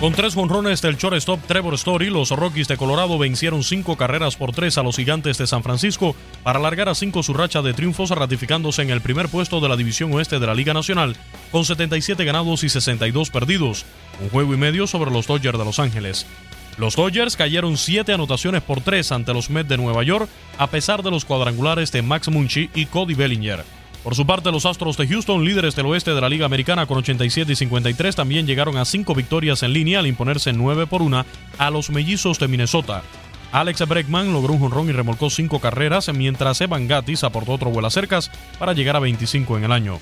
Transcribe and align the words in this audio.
Con 0.00 0.12
tres 0.12 0.34
jonrones 0.34 0.80
del 0.80 0.96
shortstop 0.96 1.44
Trevor 1.48 1.74
Story, 1.74 2.08
los 2.08 2.30
Rockies 2.30 2.68
de 2.68 2.76
Colorado 2.76 3.18
vencieron 3.18 3.64
cinco 3.64 3.96
carreras 3.96 4.36
por 4.36 4.52
tres 4.52 4.78
a 4.78 4.84
los 4.84 4.94
Gigantes 4.94 5.38
de 5.38 5.48
San 5.48 5.64
Francisco 5.64 6.14
para 6.44 6.60
alargar 6.60 6.88
a 6.88 6.94
cinco 6.94 7.24
su 7.24 7.34
racha 7.34 7.62
de 7.62 7.74
triunfos, 7.74 8.10
ratificándose 8.10 8.82
en 8.82 8.90
el 8.90 9.00
primer 9.00 9.28
puesto 9.28 9.58
de 9.58 9.68
la 9.68 9.76
División 9.76 10.12
Oeste 10.12 10.38
de 10.38 10.46
la 10.46 10.54
Liga 10.54 10.72
Nacional, 10.72 11.16
con 11.50 11.64
77 11.64 12.24
ganados 12.24 12.62
y 12.62 12.68
62 12.68 13.30
perdidos, 13.30 13.86
un 14.22 14.28
juego 14.28 14.54
y 14.54 14.56
medio 14.56 14.86
sobre 14.86 15.10
los 15.10 15.26
Dodgers 15.26 15.58
de 15.58 15.64
Los 15.64 15.80
Ángeles. 15.80 16.26
Los 16.76 16.94
Dodgers 16.94 17.34
cayeron 17.34 17.76
siete 17.76 18.12
anotaciones 18.12 18.62
por 18.62 18.80
tres 18.80 19.10
ante 19.10 19.34
los 19.34 19.50
Mets 19.50 19.68
de 19.68 19.78
Nueva 19.78 20.04
York, 20.04 20.28
a 20.58 20.68
pesar 20.68 21.02
de 21.02 21.10
los 21.10 21.24
cuadrangulares 21.24 21.90
de 21.90 22.02
Max 22.02 22.28
Muncy 22.28 22.70
y 22.72 22.86
Cody 22.86 23.14
Bellinger. 23.14 23.64
Por 24.04 24.14
su 24.14 24.24
parte, 24.24 24.52
los 24.52 24.64
Astros 24.64 24.96
de 24.96 25.06
Houston, 25.08 25.44
líderes 25.44 25.74
del 25.74 25.86
oeste 25.86 26.14
de 26.14 26.20
la 26.20 26.28
Liga 26.28 26.46
Americana 26.46 26.86
con 26.86 26.98
87 26.98 27.52
y 27.52 27.56
53, 27.56 28.14
también 28.14 28.46
llegaron 28.46 28.76
a 28.76 28.84
cinco 28.84 29.14
victorias 29.14 29.62
en 29.62 29.72
línea 29.72 29.98
al 29.98 30.06
imponerse 30.06 30.52
9 30.52 30.86
por 30.86 31.02
1 31.02 31.26
a 31.58 31.70
los 31.70 31.90
Mellizos 31.90 32.38
de 32.38 32.48
Minnesota. 32.48 33.02
Alex 33.50 33.86
Bregman 33.88 34.32
logró 34.32 34.54
un 34.54 34.60
jonrón 34.60 34.88
y 34.88 34.92
remolcó 34.92 35.30
cinco 35.30 35.58
carreras, 35.58 36.12
mientras 36.14 36.60
Evan 36.60 36.86
Gattis 36.86 37.24
aportó 37.24 37.52
otro 37.52 37.70
vuelo 37.70 37.90
cercas 37.90 38.30
para 38.58 38.72
llegar 38.72 38.96
a 38.96 39.00
25 39.00 39.58
en 39.58 39.64
el 39.64 39.72
año. 39.72 39.98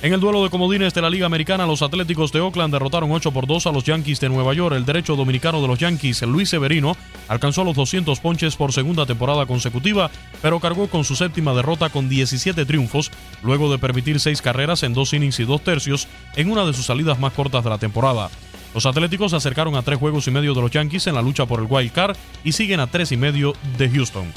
En 0.00 0.12
el 0.12 0.20
duelo 0.20 0.44
de 0.44 0.50
comodines 0.50 0.94
de 0.94 1.02
la 1.02 1.10
Liga 1.10 1.26
Americana, 1.26 1.66
los 1.66 1.82
Atléticos 1.82 2.30
de 2.30 2.38
Oakland 2.38 2.72
derrotaron 2.72 3.10
8 3.10 3.32
por 3.32 3.48
2 3.48 3.66
a 3.66 3.72
los 3.72 3.82
Yankees 3.82 4.20
de 4.20 4.28
Nueva 4.28 4.54
York. 4.54 4.76
El 4.76 4.84
derecho 4.84 5.16
dominicano 5.16 5.60
de 5.60 5.66
los 5.66 5.80
Yankees, 5.80 6.22
Luis 6.22 6.50
Severino, 6.50 6.96
alcanzó 7.26 7.64
los 7.64 7.74
200 7.74 8.20
ponches 8.20 8.54
por 8.54 8.72
segunda 8.72 9.06
temporada 9.06 9.44
consecutiva, 9.46 10.08
pero 10.40 10.60
cargó 10.60 10.86
con 10.86 11.02
su 11.02 11.16
séptima 11.16 11.52
derrota 11.52 11.90
con 11.90 12.08
17 12.08 12.64
triunfos, 12.64 13.10
luego 13.42 13.72
de 13.72 13.78
permitir 13.78 14.20
6 14.20 14.40
carreras 14.40 14.84
en 14.84 14.94
2 14.94 15.14
innings 15.14 15.40
y 15.40 15.44
2 15.44 15.62
tercios 15.62 16.06
en 16.36 16.52
una 16.52 16.64
de 16.64 16.74
sus 16.74 16.86
salidas 16.86 17.18
más 17.18 17.32
cortas 17.32 17.64
de 17.64 17.70
la 17.70 17.78
temporada. 17.78 18.30
Los 18.74 18.86
Atléticos 18.86 19.32
se 19.32 19.38
acercaron 19.38 19.74
a 19.74 19.82
3 19.82 19.98
juegos 19.98 20.28
y 20.28 20.30
medio 20.30 20.54
de 20.54 20.60
los 20.60 20.70
Yankees 20.70 21.08
en 21.08 21.16
la 21.16 21.22
lucha 21.22 21.46
por 21.46 21.58
el 21.58 21.66
wild 21.68 21.90
card 21.90 22.16
y 22.44 22.52
siguen 22.52 22.78
a 22.78 22.86
3 22.86 23.10
y 23.10 23.16
medio 23.16 23.54
de 23.76 23.90
Houston. 23.90 24.32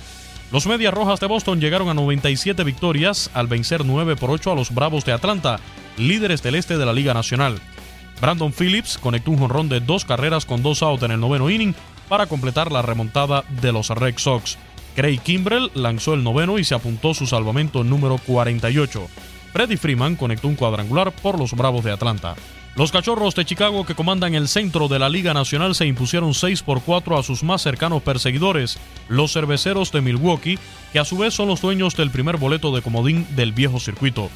Los 0.51 0.67
Medias 0.67 0.93
Rojas 0.93 1.21
de 1.21 1.27
Boston 1.27 1.61
llegaron 1.61 1.87
a 1.87 1.93
97 1.93 2.65
victorias 2.65 3.31
al 3.33 3.47
vencer 3.47 3.85
9 3.85 4.17
por 4.17 4.31
8 4.31 4.51
a 4.51 4.55
los 4.55 4.73
Bravos 4.73 5.05
de 5.05 5.13
Atlanta, 5.13 5.61
líderes 5.97 6.43
del 6.43 6.55
este 6.55 6.77
de 6.77 6.85
la 6.85 6.91
Liga 6.91 7.13
Nacional. 7.13 7.61
Brandon 8.19 8.51
Phillips 8.51 8.97
conectó 8.97 9.31
un 9.31 9.37
jonrón 9.37 9.69
de 9.69 9.79
dos 9.79 10.03
carreras 10.03 10.45
con 10.45 10.61
dos 10.61 10.83
outs 10.83 11.03
en 11.03 11.11
el 11.11 11.21
noveno 11.21 11.49
inning 11.49 11.73
para 12.09 12.27
completar 12.27 12.69
la 12.69 12.81
remontada 12.81 13.45
de 13.61 13.71
los 13.71 13.89
Red 13.89 14.15
Sox. 14.17 14.57
Craig 14.93 15.19
Kimbrell 15.19 15.71
lanzó 15.73 16.13
el 16.15 16.23
noveno 16.23 16.59
y 16.59 16.65
se 16.65 16.75
apuntó 16.75 17.13
su 17.13 17.27
salvamento 17.27 17.85
número 17.85 18.17
48. 18.17 19.07
Freddie 19.53 19.77
Freeman 19.77 20.17
conectó 20.17 20.49
un 20.49 20.55
cuadrangular 20.55 21.13
por 21.13 21.39
los 21.39 21.53
Bravos 21.53 21.85
de 21.85 21.91
Atlanta. 21.91 22.35
Los 22.75 22.91
Cachorros 22.93 23.35
de 23.35 23.43
Chicago 23.43 23.85
que 23.85 23.95
comandan 23.95 24.33
el 24.33 24.47
centro 24.47 24.87
de 24.87 24.97
la 24.97 25.09
Liga 25.09 25.33
Nacional 25.33 25.75
se 25.75 25.85
impusieron 25.87 26.33
6 26.33 26.63
por 26.63 26.81
4 26.81 27.17
a 27.17 27.23
sus 27.23 27.43
más 27.43 27.61
cercanos 27.61 28.01
perseguidores, 28.01 28.79
los 29.09 29.33
Cerveceros 29.33 29.91
de 29.91 29.99
Milwaukee, 29.99 30.57
que 30.93 30.99
a 30.99 31.05
su 31.05 31.17
vez 31.17 31.33
son 31.33 31.49
los 31.49 31.59
dueños 31.61 31.97
del 31.97 32.11
primer 32.11 32.37
boleto 32.37 32.73
de 32.73 32.81
comodín 32.81 33.27
del 33.35 33.51
viejo 33.51 33.79
circuito. 33.79 34.29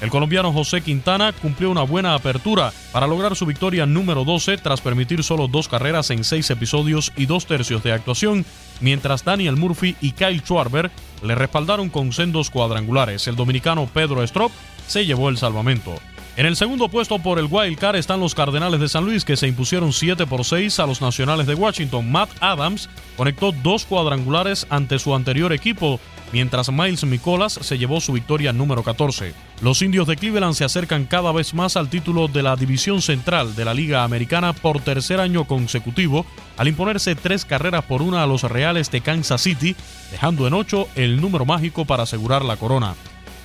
El 0.00 0.08
colombiano 0.08 0.52
José 0.52 0.80
Quintana 0.80 1.32
cumplió 1.32 1.70
una 1.70 1.82
buena 1.82 2.14
apertura 2.14 2.72
para 2.92 3.06
lograr 3.06 3.36
su 3.36 3.44
victoria 3.44 3.84
número 3.84 4.24
12 4.24 4.56
tras 4.56 4.80
permitir 4.80 5.22
solo 5.22 5.46
dos 5.46 5.68
carreras 5.68 6.10
en 6.10 6.24
seis 6.24 6.48
episodios 6.50 7.12
y 7.14 7.26
dos 7.26 7.44
tercios 7.44 7.82
de 7.82 7.92
actuación, 7.92 8.46
mientras 8.80 9.22
Daniel 9.22 9.56
Murphy 9.56 9.96
y 10.00 10.12
Kyle 10.12 10.40
Schwarber 10.40 10.90
le 11.22 11.34
respaldaron 11.34 11.90
con 11.90 12.12
sendos 12.12 12.48
cuadrangulares. 12.48 13.28
El 13.28 13.36
dominicano 13.36 13.86
Pedro 13.86 14.22
Strop 14.22 14.50
se 14.88 15.04
llevó 15.04 15.28
el 15.28 15.36
salvamento. 15.36 15.94
En 16.34 16.46
el 16.46 16.56
segundo 16.56 16.88
puesto 16.88 17.18
por 17.18 17.38
el 17.38 17.46
Wild 17.50 17.76
Card 17.78 17.96
están 17.96 18.18
los 18.18 18.34
Cardenales 18.34 18.80
de 18.80 18.88
San 18.88 19.04
Luis 19.04 19.22
que 19.22 19.36
se 19.36 19.48
impusieron 19.48 19.92
7 19.92 20.26
por 20.26 20.46
6 20.46 20.80
a 20.80 20.86
los 20.86 21.02
Nacionales 21.02 21.46
de 21.46 21.54
Washington. 21.54 22.10
Matt 22.10 22.30
Adams 22.40 22.88
conectó 23.18 23.52
dos 23.52 23.84
cuadrangulares 23.84 24.66
ante 24.70 24.98
su 24.98 25.14
anterior 25.14 25.52
equipo, 25.52 26.00
mientras 26.32 26.72
Miles 26.72 27.04
Nicolas 27.04 27.52
se 27.52 27.76
llevó 27.76 28.00
su 28.00 28.14
victoria 28.14 28.54
número 28.54 28.82
14. 28.82 29.34
Los 29.60 29.82
indios 29.82 30.06
de 30.06 30.16
Cleveland 30.16 30.54
se 30.54 30.64
acercan 30.64 31.04
cada 31.04 31.32
vez 31.32 31.52
más 31.52 31.76
al 31.76 31.90
título 31.90 32.28
de 32.28 32.42
la 32.42 32.56
División 32.56 33.02
Central 33.02 33.54
de 33.54 33.66
la 33.66 33.74
Liga 33.74 34.02
Americana 34.02 34.54
por 34.54 34.80
tercer 34.80 35.20
año 35.20 35.44
consecutivo, 35.44 36.24
al 36.56 36.66
imponerse 36.66 37.14
tres 37.14 37.44
carreras 37.44 37.84
por 37.84 38.00
una 38.00 38.22
a 38.22 38.26
los 38.26 38.42
Reales 38.44 38.90
de 38.90 39.02
Kansas 39.02 39.42
City, 39.42 39.76
dejando 40.10 40.46
en 40.46 40.54
8 40.54 40.88
el 40.94 41.20
número 41.20 41.44
mágico 41.44 41.84
para 41.84 42.04
asegurar 42.04 42.42
la 42.42 42.56
corona. 42.56 42.94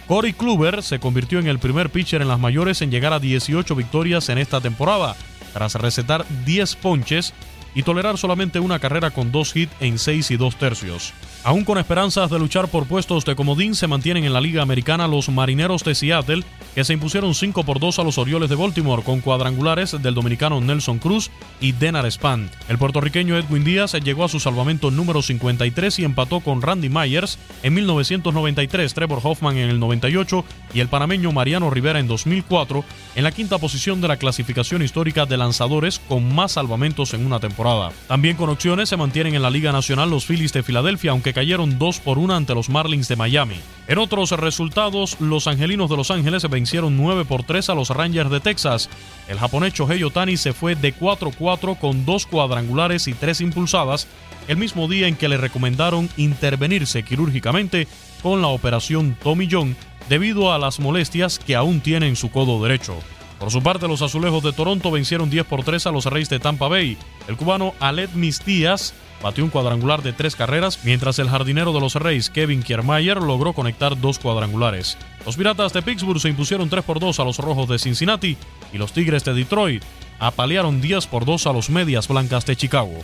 Corey 0.07 0.31
Kluber 0.31 0.83
se 0.83 1.00
convirtió 1.00 1.39
en 1.39 1.48
el 1.48 1.59
primer 1.59 1.89
pitcher 1.89 2.21
en 2.21 2.30
las 2.30 2.39
mayores 2.39 2.81
en 2.81 2.92
llegar 2.92 3.12
a 3.12 3.19
18 3.19 3.75
victorias 3.75 4.30
en 4.30 4.38
esta 4.38 4.62
temporada, 4.62 5.18
tras 5.54 5.75
recetar 5.75 6.25
10 6.45 6.75
ponches 6.77 7.33
y 7.75 7.83
tolerar 7.83 8.18
solamente 8.18 8.62
una 8.62 8.80
carrera 8.80 9.12
con 9.12 9.33
dos 9.33 9.54
hits 9.54 9.74
en 9.81 10.00
6 10.00 10.31
y 10.31 10.38
2 10.38 10.56
tercios. 10.56 11.13
Aún 11.44 11.63
con 11.63 11.78
esperanzas 11.78 12.30
de 12.30 12.39
luchar 12.39 12.68
por 12.68 12.88
puestos 12.88 13.24
de 13.24 13.36
comodín, 13.36 13.74
se 13.75 13.88
mantienen 13.88 14.25
en 14.25 14.34
la 14.34 14.42
Liga 14.42 14.62
Americana 14.62 15.07
los 15.07 15.30
Marineros 15.30 15.84
de 15.84 15.95
Seattle, 15.95 16.44
que 16.75 16.84
se 16.84 16.94
impusieron 16.94 17.34
5 17.34 17.63
por 17.63 17.80
2 17.80 18.00
a 18.00 18.04
los 18.04 18.18
Orioles 18.18 18.50
de 18.50 18.56
Baltimore, 18.56 19.04
con 19.04 19.22
cuadrangulares 19.22 20.01
del 20.01 20.13
dominicano 20.13 20.60
Nelson 20.60 21.00
Cruz 21.00 21.31
y 21.62 21.72
Denar 21.72 22.06
Span. 22.12 22.50
El 22.68 22.78
puertorriqueño 22.78 23.38
Edwin 23.38 23.63
Díaz 23.63 23.94
llegó 23.94 24.25
a 24.25 24.30
su 24.30 24.39
salvamento 24.39 24.92
número 24.92 25.22
53 25.22 26.00
y 26.00 26.04
empató 26.04 26.42
con 26.42 26.62
Randy 26.62 26.89
Myers 26.89 27.39
en 27.63 27.74
1993, 27.74 28.94
Trevor 28.94 29.22
Hoffman 29.24 29.57
en 29.57 29.69
el 29.69 29.80
98 29.80 30.44
y 30.74 30.80
el 30.81 30.88
panameño 30.88 31.31
Mariano 31.31 31.69
Rivera 31.69 32.00
en 32.00 32.07
2004, 32.07 32.84
en 33.16 33.24
la 33.24 33.31
quinta 33.31 33.57
posición 33.57 34.01
de 34.01 34.07
la 34.07 34.18
clasificación 34.18 34.81
histórica 34.81 35.25
de 35.25 35.38
lanzadores 35.38 36.00
con 36.00 36.34
más 36.34 36.54
salvamentos 36.54 37.13
en 37.13 37.25
una 37.25 37.39
temporada. 37.39 37.92
También 38.07 38.36
con 38.36 38.50
opciones 38.50 38.89
se 38.89 38.98
mantienen 38.98 39.36
en 39.36 39.42
la 39.42 39.50
Liga 39.50 39.72
Nacional 39.72 40.10
los 40.10 40.25
Phillies 40.25 40.54
de 40.54 40.63
Filadelfia, 40.63 41.12
aunque 41.12 41.26
cayeron 41.33 41.79
2 41.79 42.00
por 42.00 42.18
1 42.18 42.35
ante 42.35 42.56
los 42.56 42.69
Marlins 42.69 43.07
de 43.07 43.15
Miami. 43.15 43.56
En 43.88 43.97
otros 43.97 44.31
resultados, 44.31 45.19
los 45.19 45.47
Angelinos 45.47 45.89
de 45.89 45.97
Los 45.97 46.12
Ángeles 46.12 46.50
vencieron 46.50 46.97
9 46.97 47.25
por 47.25 47.44
3 47.44 47.69
a 47.69 47.75
los 47.75 47.89
Rangers 47.89 48.29
de 48.29 48.39
Texas. 48.39 48.89
El 49.27 49.39
japonés 49.39 49.74
Shohei 49.74 50.03
Otani 50.03 50.38
se 50.38 50.53
fue 50.53 50.75
de 50.75 50.94
4-4 50.95 51.77
con 51.77 52.06
dos 52.06 52.25
cuadrangulares 52.25 53.07
y 53.07 53.13
tres 53.13 53.41
impulsadas, 53.41 54.07
el 54.47 54.57
mismo 54.57 54.88
día 54.88 55.07
en 55.07 55.15
que 55.15 55.29
le 55.29 55.38
recomendaron 55.38 56.09
intervenirse 56.18 57.03
quirúrgicamente 57.03 57.88
con 58.21 58.41
la 58.41 58.47
operación 58.47 59.18
Tommy 59.21 59.47
John 59.50 59.75
debido 60.09 60.53
a 60.53 60.59
las 60.59 60.79
molestias 60.79 61.39
que 61.39 61.56
aún 61.56 61.81
tiene 61.81 62.07
en 62.07 62.15
su 62.15 62.31
codo 62.31 62.62
derecho. 62.63 62.97
Por 63.39 63.51
su 63.51 63.62
parte, 63.62 63.88
los 63.88 64.01
azulejos 64.01 64.44
de 64.44 64.54
Toronto 64.54 64.89
vencieron 64.89 65.30
10 65.30 65.45
por 65.45 65.63
3 65.63 65.86
a 65.88 65.92
los 65.92 66.06
Reyes 66.06 66.30
de 66.30 66.39
Tampa 66.39 66.68
Bay. 66.68 66.98
El 67.28 67.38
cubano 67.38 67.75
Alet 67.80 68.12
Mistías 68.13 68.94
batió 69.22 69.44
un 69.44 69.50
cuadrangular 69.50 70.01
de 70.01 70.13
tres 70.13 70.36
carreras, 70.36 70.80
mientras 70.84 71.19
el 71.19 71.30
jardinero 71.30 71.74
de 71.74 71.80
los 71.80 71.95
Reyes, 71.95 72.30
Kevin 72.30 72.63
Kiermaier, 72.63 73.18
logró 73.18 73.54
conectar 73.54 74.00
dos 74.00 74.19
cuadrangulares. 74.19 74.98
Los 75.25 75.36
Piratas 75.36 75.74
de 75.74 75.81
Pittsburgh 75.81 76.19
se 76.19 76.30
impusieron 76.30 76.69
3 76.69 76.84
por 76.84 77.00
2 77.00 77.19
a 77.19 77.24
los 77.24 77.38
Rojos 77.38 77.68
de 77.69 77.80
Cincinnati 77.80 78.38
y 78.74 78.78
los 78.78 78.94
Tigres 78.94 79.24
de 79.24 79.34
Detroit 79.34 79.84
apalearon 80.19 80.81
10 80.81 81.07
por 81.07 81.25
2 81.25 81.48
a 81.48 81.54
los 81.54 81.69
Medias 81.69 82.07
Blancas 82.07 82.45
de 82.45 82.56
Chicago. 82.56 82.95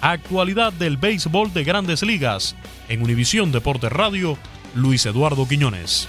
Actualidad 0.00 0.72
del 0.72 0.96
béisbol 0.96 1.52
de 1.52 1.64
grandes 1.64 2.02
ligas. 2.02 2.54
En 2.88 3.02
Univisión 3.02 3.52
Deportes 3.52 3.92
Radio, 3.92 4.36
Luis 4.74 5.06
Eduardo 5.06 5.46
Quiñones. 5.48 6.08